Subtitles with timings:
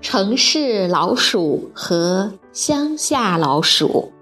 [0.00, 4.12] 城市老鼠和乡下老鼠。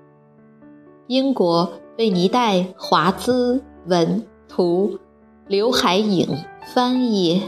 [1.06, 4.98] 英国贝尼代·华兹文图，
[5.46, 6.26] 刘海颖
[6.74, 7.42] 翻译，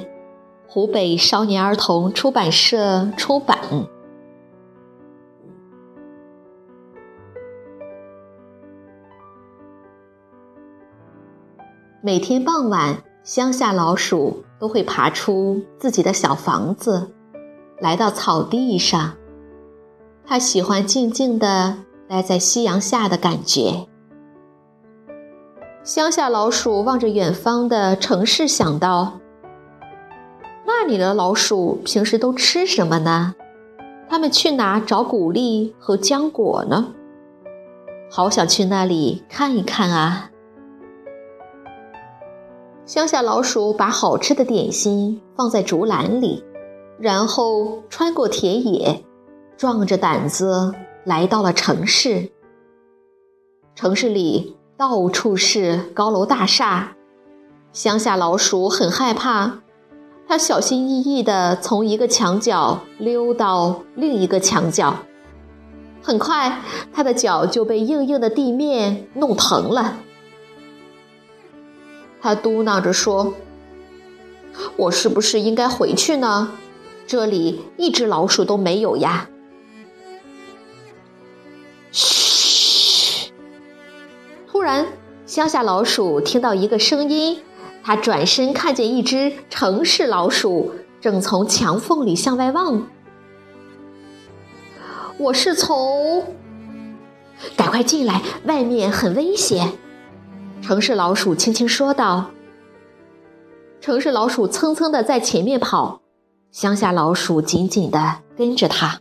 [0.68, 3.58] 湖北少年儿童出版社出版。
[12.02, 17.14] 每天傍晚，乡下老鼠都会爬出自己的小房子。
[17.80, 19.12] 来到草地上，
[20.26, 21.76] 他喜欢静静地
[22.08, 23.86] 待在夕阳下的感觉。
[25.84, 29.20] 乡下老鼠望着远方的城市，想到：
[30.66, 33.34] 那里的老鼠平时都吃什么呢？
[34.10, 36.88] 他们去哪找谷粒和浆果呢？
[38.10, 40.30] 好想去那里看一看啊！
[42.84, 46.42] 乡下老鼠把好吃的点心放在竹篮里。
[46.98, 49.04] 然后穿过田野，
[49.56, 52.30] 壮着胆子来到了城市。
[53.74, 56.96] 城市里到处是高楼大厦，
[57.72, 59.60] 乡下老鼠很害怕，
[60.26, 64.96] 它小心翼翼地从一个墙角溜到另一个墙角。
[66.02, 66.60] 很快，
[66.92, 69.98] 它的脚就被硬硬的地面弄疼了。
[72.20, 73.34] 它嘟囔着说
[74.76, 76.50] ：“我是不是应该回去呢？”
[77.08, 79.30] 这里一只老鼠都没有呀！
[81.90, 83.32] 嘘！
[84.46, 84.86] 突然，
[85.24, 87.42] 乡下老鼠听到一个声音，
[87.82, 92.86] 它转身看见一只城市老鼠正从墙缝里向外望。
[95.16, 96.22] 我是从……
[97.56, 99.72] 赶快进来，外面很危险！
[100.60, 102.32] 城市老鼠轻轻说道。
[103.80, 106.02] 城市老鼠蹭蹭的在前面跑。
[106.50, 109.00] 乡下老鼠紧紧地跟着它。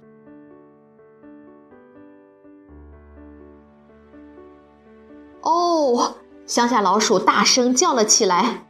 [5.41, 6.15] 哦，
[6.45, 8.67] 乡下老鼠大声叫了起来：“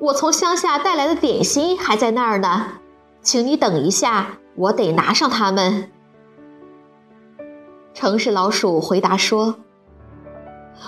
[0.00, 2.80] 我从乡下带来的点心还在那儿呢，
[3.22, 5.90] 请你等一下，我得拿上它们。”
[7.94, 9.56] 城市老鼠回答说：“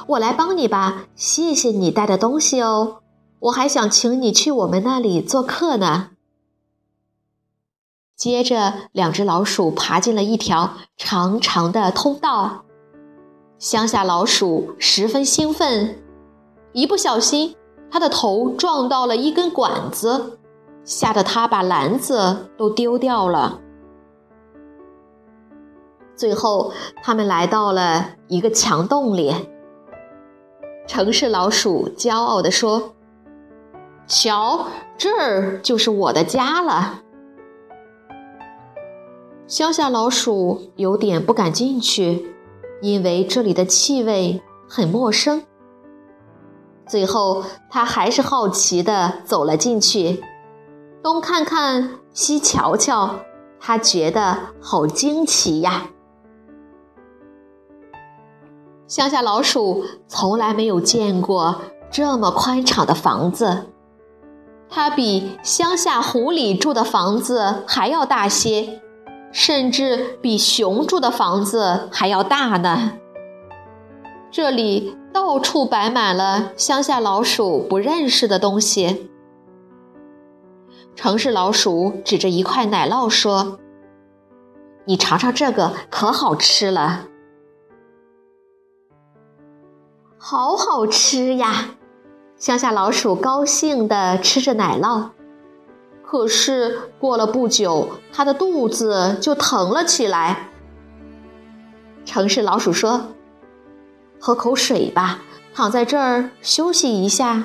[0.08, 2.98] 我来帮你吧，谢谢你带的东西哦，
[3.38, 6.10] 我还想请你去我们那里做客呢。”
[8.22, 12.62] 接着，两只老鼠爬进了一条长长的通道。
[13.58, 16.00] 乡下老鼠十分兴奋，
[16.70, 17.56] 一不小心，
[17.90, 20.38] 它的头撞到了一根管子，
[20.84, 23.58] 吓得它把篮子都丢掉了。
[26.14, 26.72] 最后，
[27.02, 29.34] 他们来到了一个墙洞里。
[30.86, 32.94] 城市老鼠骄傲地说
[34.06, 34.66] ：“瞧，
[34.96, 37.00] 这儿就是我的家了。”
[39.52, 42.34] 乡下老鼠有点不敢进去，
[42.80, 45.42] 因为这里的气味很陌生。
[46.86, 50.24] 最后，他还是好奇地走了进去，
[51.02, 53.16] 东看看，西瞧瞧，
[53.60, 55.90] 他觉得好惊奇呀！
[58.86, 61.60] 乡下老鼠从来没有见过
[61.90, 63.66] 这么宽敞的房子，
[64.70, 68.80] 它比乡下湖里住的房子还要大些。
[69.32, 72.92] 甚至比熊住的房子还要大呢。
[74.30, 79.10] 这里到处摆满了乡下老鼠不认识的东西。
[80.94, 83.58] 城市老鼠指着一块奶酪说
[84.84, 87.08] ：“你尝尝这个，可好吃了。”
[90.18, 91.70] 好好吃呀！
[92.36, 95.10] 乡下老鼠高兴地吃着奶酪。
[96.12, 100.50] 可是过了不久，它的肚子就疼了起来。
[102.04, 103.14] 城市老鼠说
[104.20, 105.22] ：“喝口水吧，
[105.54, 107.44] 躺在这儿休息一下。”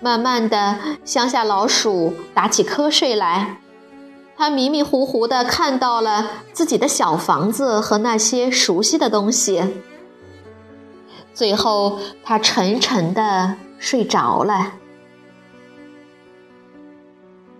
[0.00, 3.60] 慢慢的，乡下老鼠打起瞌睡来。
[4.36, 9.82] 他迷迷糊糊的看到了自己的小房子和那些熟悉的东西。
[11.34, 14.74] 最后，他沉沉的睡着了。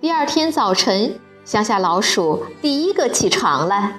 [0.06, 3.94] 第二天早晨，乡下老鼠第一个起床了。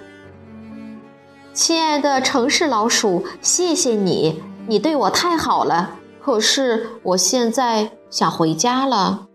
[1.51, 5.97] 亲爱的城市老鼠，谢谢你，你对我太好了。
[6.21, 9.27] 可是我现在想回家了。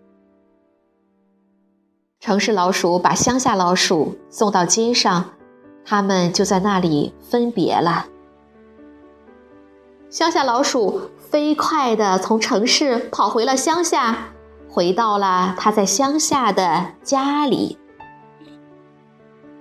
[2.18, 5.32] 城市老鼠把乡下老鼠送到街上，
[5.84, 8.06] 他们就在那里分别了。
[10.08, 14.30] 乡下老鼠飞快地从城市跑回了乡下，
[14.72, 17.78] 回到了他在乡下的家里。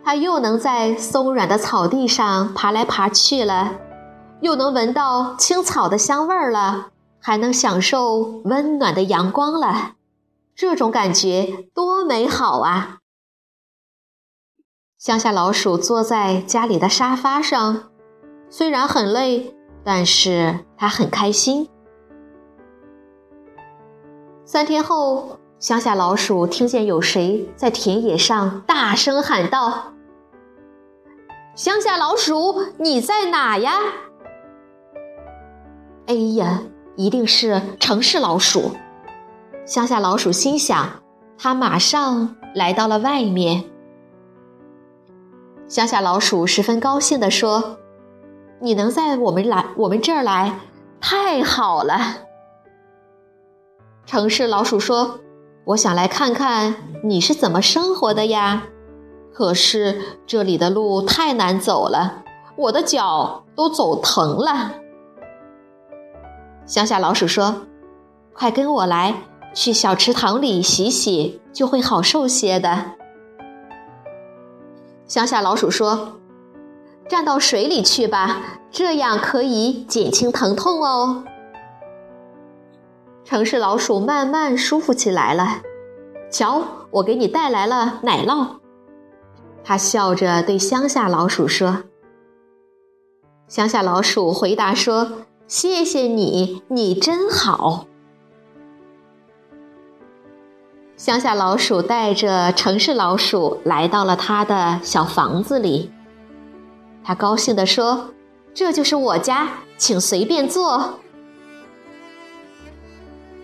[0.03, 3.75] 他又能在松软的草地上爬来爬去了，
[4.39, 6.87] 又能闻到青草的香味儿了。
[7.23, 9.91] 还能享受温暖的阳光了，
[10.55, 12.97] 这种感觉多美好啊！
[14.97, 17.83] 乡下老鼠坐在家里的沙发上，
[18.49, 21.69] 虽然很累，但是它很开心。
[24.51, 29.93] 三天后，乡下老鼠听见有谁在田野上大声喊道
[31.55, 33.79] ：“乡下老鼠，你在哪呀？”
[36.07, 36.63] 哎呀！
[36.97, 38.73] 一定是城市老鼠。
[39.65, 41.01] 乡下老鼠心想，
[41.37, 43.63] 它马上来到了外面。
[45.69, 47.77] 乡下老鼠十分高兴地说
[48.59, 50.59] ：“你能在我们来我们这儿来，
[50.99, 52.27] 太好了。”
[54.11, 55.21] 城市老鼠说
[55.63, 56.75] ：“我想来看看
[57.05, 58.63] 你是怎么生活的呀，
[59.33, 62.25] 可是这里的路太难走了，
[62.57, 64.73] 我的脚都走疼了。”
[66.67, 67.67] 乡下老鼠说
[68.35, 69.15] ：“快跟我来，
[69.53, 72.95] 去小池塘里洗洗，就会好受些的。”
[75.07, 76.17] 乡下老鼠说
[77.07, 81.23] ：“站到水里去吧，这样可以减轻疼痛哦。”
[83.23, 85.61] 城市老鼠慢慢舒服起来了。
[86.29, 88.57] 瞧，我给你带来了奶酪。
[89.63, 91.83] 他笑着对乡下老鼠说。
[93.47, 95.25] 乡下老鼠回答说。
[95.47, 97.85] 谢谢你，你真好。
[100.95, 105.91] 乡下老鼠带着城市老鼠来到了他的小房子里，
[107.03, 108.11] 他高兴地说
[108.55, 111.01] ：“这就是我家，请随便坐。”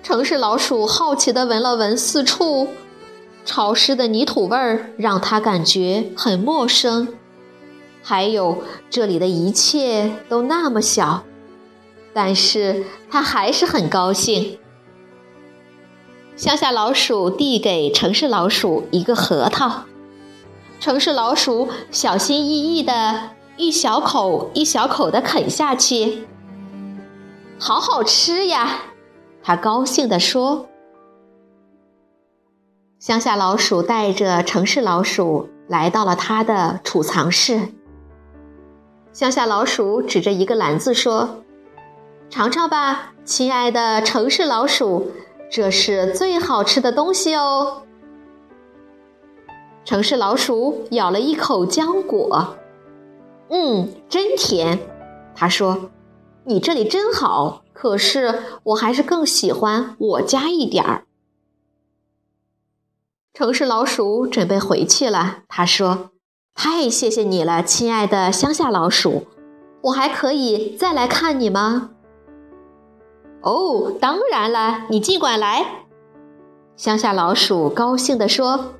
[0.08, 2.70] 城市老鼠好奇地闻了闻四处，
[3.44, 7.10] 潮湿的泥土味儿让它感觉很陌生，
[8.02, 11.26] 还有这里的一切都那么小。
[12.14, 14.58] 但是它还是很高兴。
[16.38, 19.82] 乡下老鼠递给城市老鼠一个核桃，
[20.80, 26.26] 城市老鼠小心翼翼的一小口一小口的啃下去，
[27.60, 28.84] 好好吃呀！
[29.48, 30.68] 他高兴地说。
[33.00, 37.70] 乡下老鼠带着城市老鼠来到了他的储藏室。
[39.14, 41.46] 乡下老鼠指着一个篮子说。
[42.30, 45.14] 尝尝吧，亲爱的城市老鼠，
[45.50, 47.84] 这是最好吃的东西哦。
[49.86, 52.58] 城市老鼠咬了一口浆果，
[53.48, 54.78] 嗯，真甜。
[55.34, 55.90] 他说
[56.48, 61.04] ：“你这里真好，可是我还是更喜欢我家一点儿。”
[63.36, 65.40] 城市老鼠准备回去了。
[65.50, 66.12] 他说
[66.56, 69.28] ：“太谢谢你了，亲爱的乡下老鼠，
[69.82, 71.92] 我还可以再来看你吗？”
[73.44, 75.86] 哦，当然了，你尽管来。
[76.78, 78.76] 乡下老鼠高兴地说：“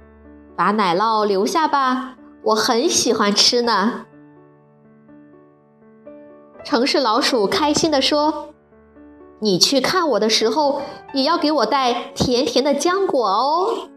[0.56, 4.06] 把奶酪留下吧，我很喜欢吃呢。”
[6.68, 8.50] 城市老鼠开心地说
[9.40, 10.82] ：“你去看我的时候，
[11.14, 13.88] 也要给我带甜甜的浆果哦。”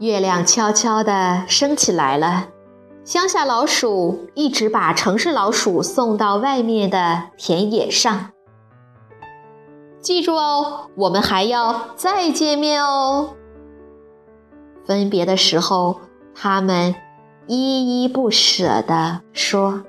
[0.00, 2.48] 月亮悄悄地升起来了。
[3.02, 8.32] 乡下老鼠一直把城市老鼠送到外面的田野上。
[9.98, 13.30] 记住哦，我们还要再见面哦。
[14.84, 16.02] 分别的时候，
[16.34, 16.94] 他们
[17.46, 19.82] 依依不舍地说。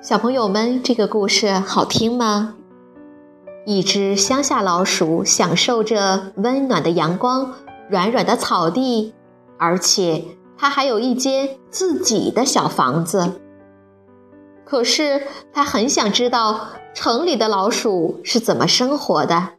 [0.00, 2.56] 小朋友们，这个故事好听吗？
[3.64, 7.54] 一只乡下老鼠享受着温暖的阳光、
[7.88, 9.14] 软软的草地，
[9.58, 10.22] 而且
[10.58, 13.40] 它还有一间自己的小房子。
[14.66, 15.22] 可是，
[15.54, 19.50] 它很想知道城里的老鼠是怎么生活的。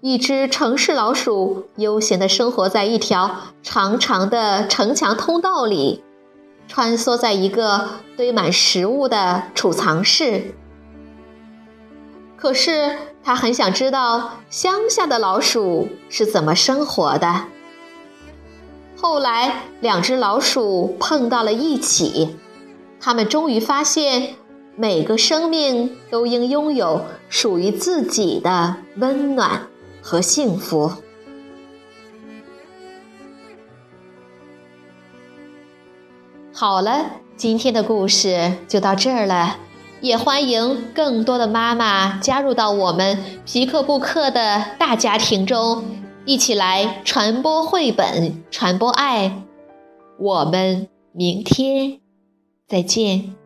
[0.00, 6.02] 一只城市老鼠悠闲地生活在一条长长的城墙通道里。
[6.66, 10.54] 穿梭在一个堆满食物的储藏室，
[12.38, 17.44] 可是他很想知道乡下的老鼠是怎么生活的。
[18.96, 22.34] 后来，两只老鼠碰到了一起，
[22.98, 24.36] 他们终于发现，
[24.76, 29.68] 每个生命都应拥有属于自己的温暖
[30.02, 30.92] 和幸福。
[36.52, 39.58] 好了，今天的故事就到这儿了。
[40.00, 45.82] 也欢迎更多的妈妈加入到我们皮克布克的大家庭中，
[46.26, 49.42] 一起来传播绘本，传播爱。
[50.18, 52.00] 我们明天
[52.68, 53.43] 再见。